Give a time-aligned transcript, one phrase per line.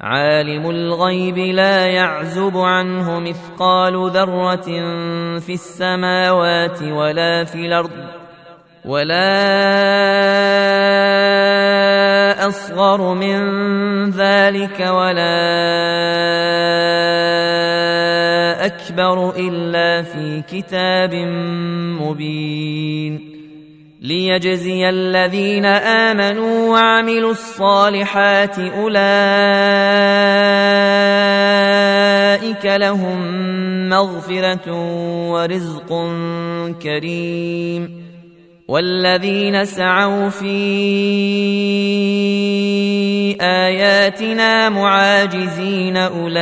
[0.00, 4.68] عالم الغيب لا يعزب عنه مثقال ذرة
[5.38, 7.90] في السماوات ولا في الأرض
[8.84, 9.28] ولا
[12.48, 13.40] أصغر من
[14.10, 15.40] ذلك ولا
[18.66, 21.14] أكبر إلا في كتاب
[22.00, 23.39] مبين
[24.00, 29.00] ليجزي الذين امنوا وعملوا الصالحات اولئك
[32.64, 33.18] لهم
[33.88, 34.72] مغفره
[35.30, 35.88] ورزق
[36.82, 38.10] كريم
[38.68, 40.56] والذين سعوا في
[43.40, 46.40] اياتنا معاجزين اولئك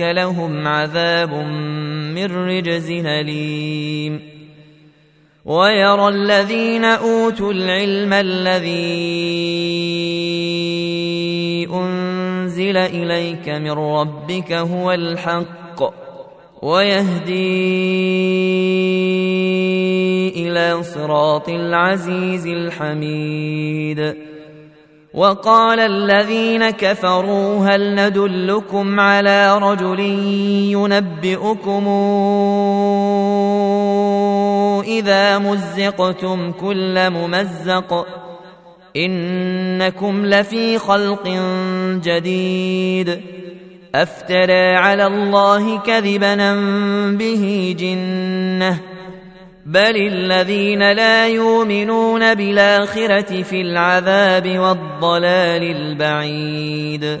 [0.00, 1.32] لهم عذاب
[2.14, 4.31] من رجز اليم
[5.44, 8.68] ويرى الذين أوتوا العلم الذي
[11.74, 15.82] أنزل إليك من ربك هو الحق
[16.62, 17.32] ويهدي
[20.48, 24.14] إلى صراط العزيز الحميد.
[25.14, 30.00] وقال الذين كفروا هل ندلكم على رجل
[30.72, 31.86] ينبئكم
[34.82, 38.06] إذا مزقتم كل ممزق
[38.96, 41.28] إنكم لفي خلق
[42.04, 43.20] جديد
[43.94, 46.54] أفترى على الله كذبا
[47.10, 48.78] به جنة
[49.66, 57.20] بل الذين لا يؤمنون بالآخرة في العذاب والضلال البعيد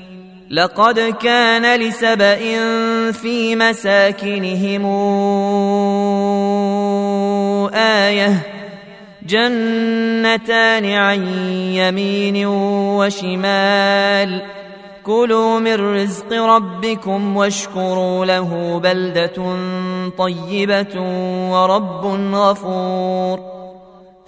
[0.51, 2.35] لقد كان لسبأ
[3.11, 4.85] في مساكنهم
[7.73, 8.37] آية
[9.23, 11.27] جنتان عن
[11.73, 12.45] يمين
[12.97, 14.41] وشمال.
[15.03, 19.55] كلوا من رزق ربكم واشكروا له بلدة
[20.17, 21.01] طيبة
[21.51, 22.05] ورب
[22.35, 23.39] غفور.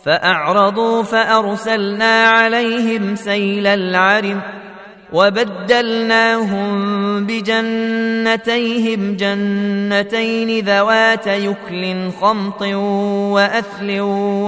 [0.05, 4.62] فأعرضوا فأرسلنا عليهم سيل العرم
[5.13, 6.73] وبدلناهم
[7.25, 12.61] بجنتيهم جنتين ذوات يكل خمط
[13.31, 13.97] وأثل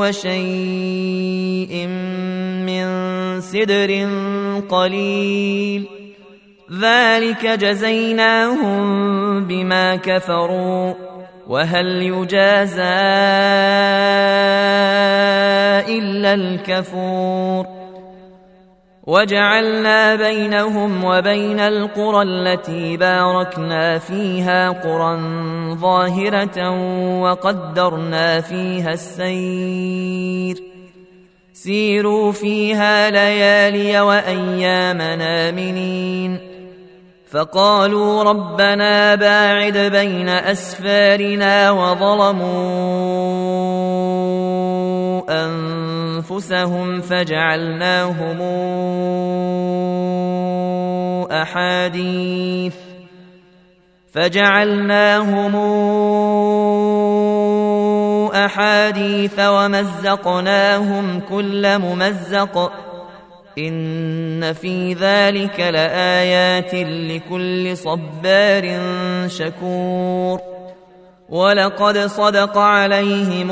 [0.01, 1.87] وشيء
[2.65, 2.85] من
[3.41, 4.09] سدر
[4.69, 5.87] قليل.
[6.81, 8.83] ذلك جزيناهم
[9.45, 10.93] بما كفروا.
[11.47, 12.81] وهل يجازى
[15.97, 17.65] إلا الكفور؟
[19.07, 25.19] وجعلنا بينهم وبين القرى التي باركنا فيها قرى
[25.75, 26.69] ظاهرة
[27.21, 30.75] وقدرنا فيها السير.
[31.53, 36.39] سيروا فيها ليالي وايام نامنين
[37.31, 42.55] فقالوا ربنا باعد بين أسفارنا وظلموا
[46.31, 48.41] أنفسهم فجعلناهم
[51.31, 52.75] أحاديث
[54.11, 55.55] فجعلناهم
[58.33, 62.71] أحاديث ومزقناهم كل ممزق
[63.57, 68.79] إن في ذلك لآيات لكل صبار
[69.27, 70.55] شكور
[71.29, 73.51] ولقد صدق عليهم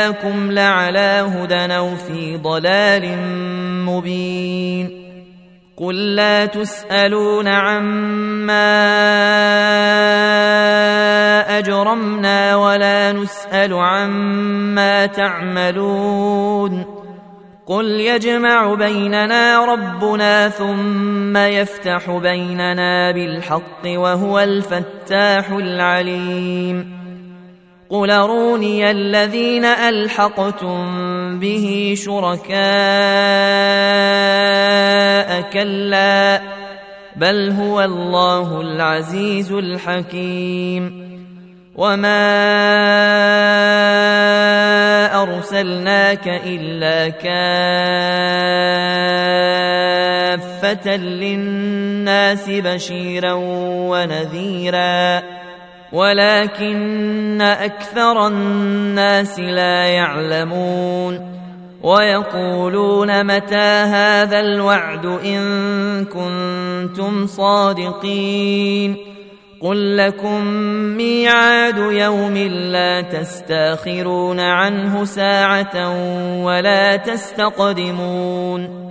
[0.00, 3.18] اياكم لعلى هدى أو في ضلال
[3.86, 5.00] مبين
[5.76, 8.78] قل لا تسألون عما
[11.58, 16.84] أجرمنا ولا نسأل عما تعملون
[17.66, 27.00] قل يجمع بيننا ربنا ثم يفتح بيننا بالحق وهو الفتاح العليم
[27.90, 30.78] قل أروني الذين ألحقتم
[31.38, 32.60] به شركاء
[35.52, 36.40] كلا
[37.16, 41.10] بل هو الله العزيز الحكيم
[41.74, 42.30] وما
[45.22, 47.26] أرسلناك إلا كافة
[50.96, 53.32] للناس بشيرا
[53.90, 55.22] ونذيرا
[55.92, 61.40] ولكن أكثر الناس لا يعلمون
[61.82, 68.96] ويقولون متى هذا الوعد إن كنتم صادقين
[69.60, 70.44] قل لكم
[70.96, 72.36] ميعاد يوم
[72.72, 75.94] لا تستأخرون عنه ساعة
[76.44, 78.90] ولا تستقدمون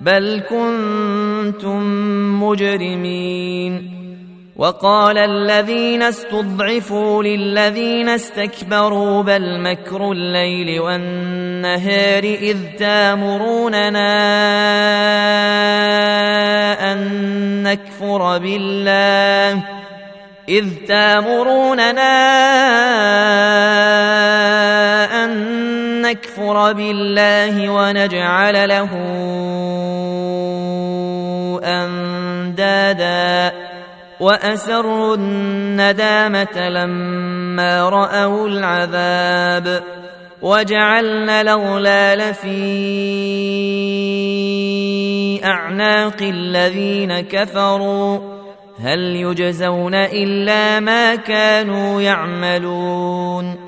[0.00, 1.82] بل كنتم
[2.42, 3.98] مجرمين.
[4.56, 14.08] وقال الذين استضعفوا للذين استكبروا بل مكر الليل والنهار إذ تامروننا
[16.92, 16.98] أن
[17.62, 19.62] نكفر بالله.
[20.48, 22.14] إذ تامروننا
[25.24, 25.67] أن
[26.10, 28.90] نكفر بالله ونجعل له
[31.64, 33.52] أندادا.
[34.20, 39.82] وأسروا الندامة لما رأوا العذاب.
[40.42, 42.60] وجعلنا الأغلال في
[45.44, 48.18] أعناق الذين كفروا.
[48.80, 53.67] هل يجزون إلا ما كانوا يعملون.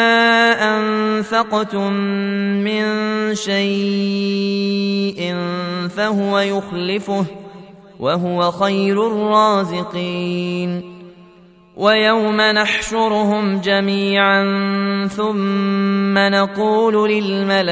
[1.31, 1.93] أنفقتم
[2.63, 2.85] من
[3.35, 5.35] شيء
[5.95, 7.25] فهو يخلفه
[7.99, 10.91] وهو خير الرازقين
[11.77, 14.43] ويوم نحشرهم جميعا
[15.07, 17.71] ثم نقول للملائكة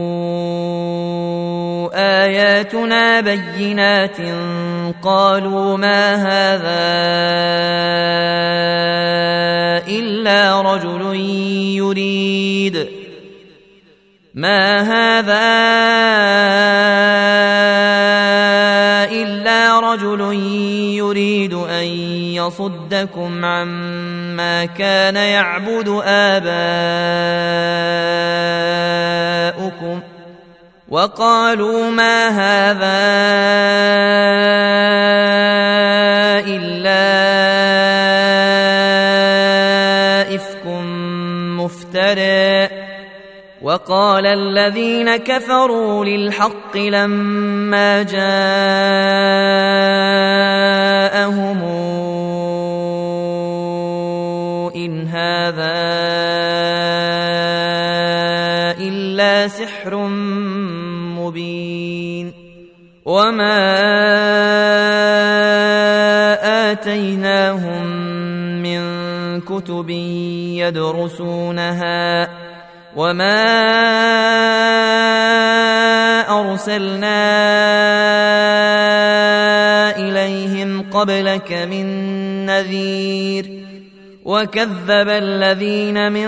[1.93, 4.17] آياتنا بينات
[5.03, 6.81] قالوا ما هذا
[9.87, 11.15] إلا رجل
[11.75, 12.87] يريد.
[14.33, 15.41] ما هذا
[19.11, 19.79] إلا
[22.51, 26.51] ليصدكم عما كان يعبد آباؤكم.
[30.91, 32.99] وقالوا ما هذا
[36.47, 37.01] إلا
[40.35, 40.65] إفك
[41.63, 42.69] مفترى
[43.61, 48.41] وقال الذين كفروا للحق لما جاءهم
[54.75, 56.00] إن هذا
[59.47, 59.95] سحر
[61.17, 62.33] مبين
[63.05, 63.61] وما
[66.71, 67.85] آتيناهم
[68.63, 68.81] من
[69.41, 69.89] كتب
[70.59, 72.29] يدرسونها
[72.95, 73.41] وما
[76.39, 77.21] أرسلنا
[79.97, 81.85] إليهم قبلك من
[82.45, 83.61] نذير
[84.25, 86.27] وكذب الذين من